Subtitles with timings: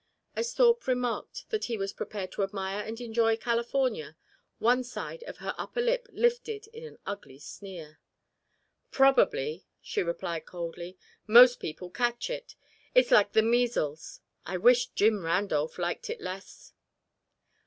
[0.35, 4.17] As Thorpe remarked that he was prepared to admire and enjoy California,
[4.57, 7.99] one side of her upper lip lifted in an ugly sneer.
[8.89, 10.97] "Probably," she replied coldly.
[11.27, 12.55] "Most people catch it.
[12.95, 14.21] It's like the measles.
[14.43, 16.73] I wish Jim Randolph liked it less."